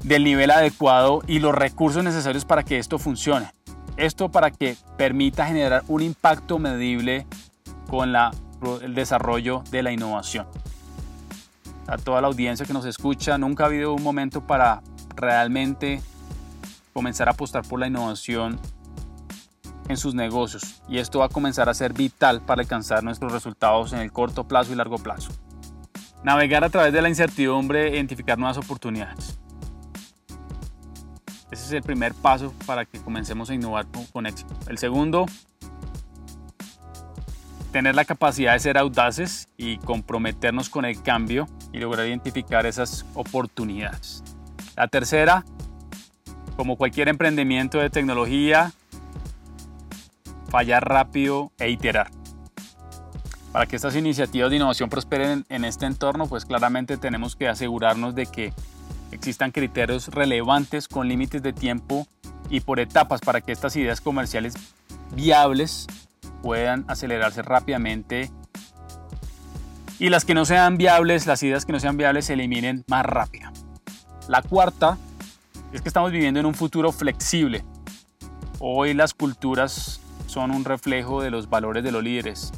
del 0.03 0.24
nivel 0.24 0.51
adecuado 0.51 1.22
y 1.27 1.39
los 1.39 1.53
recursos 1.53 2.01
necesarios 2.01 2.46
para 2.46 2.63
que 2.63 2.77
esto 2.77 2.98
funcione. 2.98 3.51
Esto 3.98 4.29
para 4.29 4.51
que 4.51 4.77
permita 4.98 5.48
generar 5.48 5.84
un 5.89 6.01
impacto 6.01 6.60
medible 6.60 7.27
con 7.89 8.13
la, 8.13 8.31
el 8.82 8.96
desarrollo 8.96 9.64
de 9.72 9.84
la 9.84 9.92
innovación. 9.92 10.48
A 11.88 11.98
toda 11.98 12.22
la 12.22 12.28
audiencia 12.28 12.66
que 12.66 12.74
nos 12.74 12.86
escucha, 12.86 13.38
nunca 13.38 13.64
ha 13.64 13.68
habido 13.68 13.94
un 13.94 14.04
momento 14.04 14.46
para 14.46 14.82
realmente 15.16 16.02
comenzar 16.94 17.28
a 17.28 17.32
apostar 17.32 17.64
por 17.64 17.80
la 17.80 17.88
innovación 17.88 18.60
en 19.88 19.98
sus 19.98 20.14
negocios 20.14 20.82
y 20.90 20.98
esto 20.98 21.20
va 21.20 21.26
a 21.26 21.30
comenzar 21.30 21.70
a 21.70 21.74
ser 21.74 21.94
vital 21.94 22.42
para 22.42 22.62
alcanzar 22.62 23.04
nuestros 23.04 23.32
resultados 23.32 23.94
en 23.94 24.00
el 24.00 24.12
corto 24.12 24.46
plazo 24.46 24.74
y 24.74 24.76
largo 24.76 24.98
plazo. 24.98 25.32
Navegar 26.24 26.64
a 26.64 26.70
través 26.70 26.92
de 26.94 27.02
la 27.02 27.10
incertidumbre 27.10 27.90
identificar 27.90 28.38
nuevas 28.38 28.58
oportunidades. 28.58 29.38
Ese 31.52 31.66
es 31.66 31.72
el 31.72 31.84
primer 31.84 32.14
paso 32.14 32.54
para 32.66 32.86
que 32.86 33.00
comencemos 33.00 33.50
a 33.50 33.54
innovar 33.54 33.88
con, 34.12 34.26
éxito. 34.26 34.54
El 34.68 34.78
segundo, 34.78 35.26
tener 37.77 37.93
la 37.93 38.05
capacidad 38.05 38.53
de 38.53 38.60
ser 38.60 38.75
audaces 38.75 39.50
y 39.55 39.77
comprometernos 39.77 40.67
con 40.67 40.84
el 40.84 41.00
cambio 41.03 41.48
y 41.72 41.77
lograr 41.77 42.07
identificar 42.07 42.65
esas 42.65 43.05
oportunidades. 43.13 44.24
La 44.75 44.88
tercera, 44.88 45.46
como 46.55 46.75
cualquier 46.75 47.07
emprendimiento 47.07 47.77
de 47.77 47.91
tecnología, 47.91 48.72
fallar 50.50 50.89
rápido 50.89 51.51
e 51.60 51.69
iterar. 51.69 52.10
Para 53.51 53.67
que 53.67 53.75
estas 53.75 53.96
iniciativas 53.96 54.50
de 54.50 54.55
innovación 54.55 54.89
prosperen 54.89 55.46
en 55.50 55.63
este 55.63 55.86
entorno, 55.86 56.25
pues 56.25 56.46
claramente 56.46 56.98
tenemos 56.98 57.36
que 57.36 57.48
asegurarnos 57.48 58.15
de 58.15 58.25
que 58.25 58.53
existan 59.12 59.51
criterios 59.51 60.07
relevantes 60.07 60.88
con 60.88 61.07
límites 61.07 61.43
de 61.43 61.53
tiempo 61.53 62.07
y 62.50 62.62
por 62.62 62.79
etapas 62.79 63.22
para 63.22 63.41
que 63.41 63.51
estas 63.51 63.75
ideas 63.75 64.01
comerciales 64.01 64.55
viables 65.13 65.86
puedan 66.48 66.86
acelerarse 66.88 67.42
rápidamente 67.42 68.32
y 70.00 70.08
las 70.08 70.24
que 70.24 70.34
no 70.34 70.46
sean 70.46 70.77
viables, 70.77 71.27
las 71.27 71.44
ideas 71.44 71.66
que 71.66 71.74
no 71.74 71.80
sean 71.82 71.98
viables 71.98 72.24
se 72.24 72.36
eliminen 72.36 72.86
más 72.88 73.06
rápido. 73.06 73.50
La 74.30 74.42
cuarta 74.42 74.98
es 75.74 75.82
que 75.82 75.89
estamos 75.89 76.10
viviendo 76.10 76.39
en 76.39 76.46
un 76.46 76.54
futuro 76.54 76.94
flexible. 76.94 77.66
Hoy 78.60 78.94
las 78.94 79.13
culturas 79.13 80.00
son 80.27 80.51
un 80.51 80.63
reflejo 80.63 81.22
de 81.22 81.32
los 81.32 81.50
valores 81.50 81.84
de 81.84 81.92
los 81.92 82.01
líderes. 82.01 82.54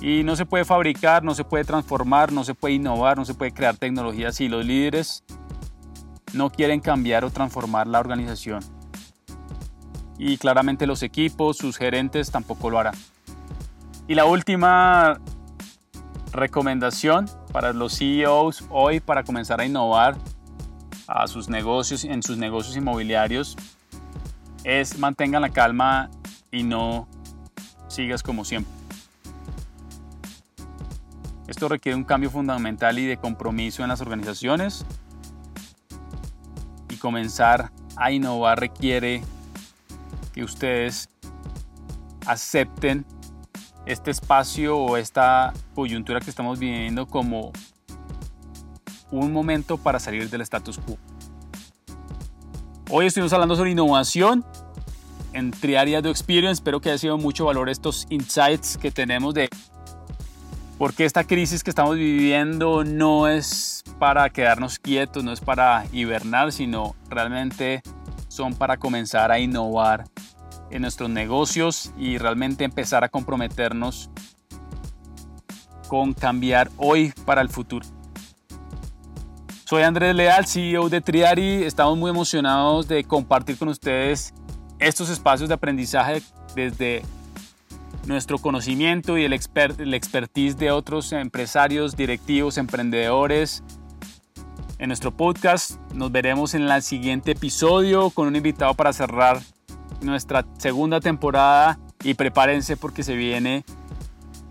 Y 0.00 0.24
no 0.24 0.34
se 0.34 0.44
puede 0.44 0.64
fabricar, 0.64 1.22
no 1.22 1.36
se 1.36 1.44
puede 1.44 1.62
transformar, 1.62 2.32
no 2.32 2.42
se 2.42 2.54
puede 2.54 2.74
innovar, 2.74 3.16
no 3.16 3.24
se 3.24 3.34
puede 3.34 3.52
crear 3.52 3.76
tecnología 3.76 4.32
si 4.32 4.48
los 4.48 4.66
líderes 4.66 5.22
no 6.32 6.50
quieren 6.50 6.80
cambiar 6.80 7.24
o 7.24 7.30
transformar 7.30 7.86
la 7.86 8.00
organización. 8.00 8.79
Y 10.22 10.36
claramente 10.36 10.86
los 10.86 11.02
equipos, 11.02 11.56
sus 11.56 11.78
gerentes 11.78 12.30
tampoco 12.30 12.68
lo 12.68 12.78
harán. 12.78 12.94
Y 14.06 14.14
la 14.14 14.26
última 14.26 15.18
recomendación 16.30 17.26
para 17.52 17.72
los 17.72 17.96
CEOs 17.96 18.64
hoy 18.68 19.00
para 19.00 19.24
comenzar 19.24 19.62
a 19.62 19.64
innovar 19.64 20.18
a 21.06 21.26
sus 21.26 21.48
negocios 21.48 22.04
en 22.04 22.22
sus 22.22 22.36
negocios 22.36 22.76
inmobiliarios 22.76 23.56
es 24.62 24.98
mantengan 24.98 25.40
la 25.40 25.48
calma 25.48 26.10
y 26.52 26.64
no 26.64 27.08
sigas 27.88 28.22
como 28.22 28.44
siempre. 28.44 28.74
Esto 31.48 31.66
requiere 31.66 31.96
un 31.96 32.04
cambio 32.04 32.30
fundamental 32.30 32.98
y 32.98 33.06
de 33.06 33.16
compromiso 33.16 33.82
en 33.82 33.88
las 33.88 34.02
organizaciones 34.02 34.84
y 36.90 36.96
comenzar 36.96 37.72
a 37.96 38.12
innovar 38.12 38.60
requiere 38.60 39.22
ustedes 40.44 41.08
acepten 42.26 43.04
este 43.86 44.10
espacio 44.10 44.78
o 44.78 44.96
esta 44.96 45.52
coyuntura 45.74 46.20
que 46.20 46.30
estamos 46.30 46.58
viviendo 46.58 47.06
como 47.06 47.52
un 49.10 49.32
momento 49.32 49.78
para 49.78 49.98
salir 49.98 50.28
del 50.30 50.42
status 50.42 50.78
quo. 50.78 50.96
Hoy 52.90 53.06
estuvimos 53.06 53.32
hablando 53.32 53.56
sobre 53.56 53.70
innovación 53.70 54.44
en 55.32 55.50
Triaria 55.50 56.02
Do 56.02 56.10
Experience. 56.10 56.54
Espero 56.54 56.80
que 56.80 56.90
haya 56.90 56.98
sido 56.98 57.18
mucho 57.18 57.44
valor 57.44 57.68
estos 57.68 58.06
insights 58.10 58.76
que 58.76 58.90
tenemos 58.90 59.34
de 59.34 59.48
por 60.78 60.94
qué 60.94 61.04
esta 61.04 61.24
crisis 61.24 61.62
que 61.62 61.70
estamos 61.70 61.96
viviendo 61.96 62.84
no 62.84 63.28
es 63.28 63.84
para 63.98 64.30
quedarnos 64.30 64.78
quietos, 64.78 65.22
no 65.22 65.32
es 65.32 65.40
para 65.40 65.84
hibernar, 65.92 66.52
sino 66.52 66.96
realmente 67.08 67.82
son 68.30 68.54
para 68.54 68.76
comenzar 68.76 69.32
a 69.32 69.40
innovar 69.40 70.04
en 70.70 70.82
nuestros 70.82 71.10
negocios 71.10 71.92
y 71.98 72.16
realmente 72.16 72.62
empezar 72.62 73.02
a 73.02 73.08
comprometernos 73.08 74.08
con 75.88 76.14
cambiar 76.14 76.70
hoy 76.76 77.12
para 77.24 77.40
el 77.40 77.48
futuro. 77.48 77.84
Soy 79.64 79.82
Andrés 79.82 80.14
Leal, 80.14 80.46
CEO 80.46 80.88
de 80.88 81.00
Triari. 81.00 81.64
Estamos 81.64 81.98
muy 81.98 82.10
emocionados 82.10 82.86
de 82.86 83.02
compartir 83.02 83.58
con 83.58 83.68
ustedes 83.68 84.32
estos 84.78 85.10
espacios 85.10 85.48
de 85.48 85.56
aprendizaje 85.56 86.22
desde 86.54 87.02
nuestro 88.06 88.38
conocimiento 88.38 89.18
y 89.18 89.24
el, 89.24 89.32
el 89.32 89.94
expertise 89.94 90.56
de 90.56 90.70
otros 90.70 91.12
empresarios, 91.12 91.96
directivos, 91.96 92.58
emprendedores. 92.58 93.64
En 94.80 94.88
nuestro 94.88 95.14
podcast 95.14 95.72
nos 95.92 96.10
veremos 96.10 96.54
en 96.54 96.62
el 96.62 96.82
siguiente 96.82 97.32
episodio 97.32 98.08
con 98.08 98.26
un 98.28 98.34
invitado 98.34 98.72
para 98.72 98.94
cerrar 98.94 99.42
nuestra 100.00 100.46
segunda 100.56 101.00
temporada 101.00 101.78
y 102.02 102.14
prepárense 102.14 102.78
porque 102.78 103.02
se 103.02 103.14
viene 103.14 103.62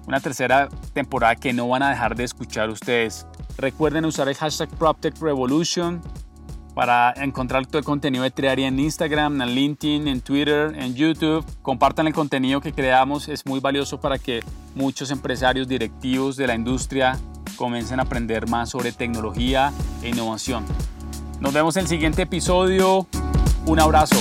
una 0.06 0.20
tercera 0.20 0.70
temporada 0.94 1.36
que 1.36 1.52
no 1.52 1.68
van 1.68 1.82
a 1.82 1.89
dejar 1.89 2.15
de 2.15 2.26
escuchar 2.26 2.70
ustedes. 2.70 3.26
Recuerden 3.58 4.06
usar 4.06 4.30
el 4.30 4.36
hashtag 4.36 4.70
PropTechRevolution 4.78 6.00
para 6.76 7.12
encontrar 7.18 7.65
todo 7.65 7.80
el 7.80 7.84
contenido 7.84 8.24
de 8.24 8.30
Triaria 8.30 8.68
en 8.68 8.80
Instagram, 8.80 9.42
en 9.42 9.50
LinkedIn, 9.50 10.08
en 10.08 10.22
Twitter, 10.22 10.76
en 10.78 10.94
YouTube. 10.94 11.44
Compartan 11.63 12.06
el 12.06 12.13
contenido 12.13 12.62
que 12.62 12.72
creamos, 12.72 13.30
es 13.30 13.48
muy 13.48 13.60
valioso 13.60 14.00
para 14.00 14.20
que 14.20 14.42
muchos 14.76 15.10
empresarios 15.10 15.68
directivos 15.68 16.38
de 16.38 16.46
la 16.46 16.54
industria 16.54 17.18
comiencen 17.60 18.00
a 18.00 18.04
aprender 18.04 18.48
más 18.48 18.69
sobre 18.69 18.93
tecnología 18.93 19.74
e 20.02 20.10
innovación. 20.10 20.65
Nos 21.41 21.54
vemos 21.54 21.76
en 21.76 21.84
el 21.84 21.89
siguiente 21.89 22.22
episodio. 22.22 23.06
Un 23.65 23.80
abrazo. 23.82 24.15